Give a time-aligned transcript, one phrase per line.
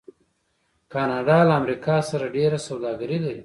[0.93, 3.39] کاناډا له امریکا سره ډیره سوداګري لري.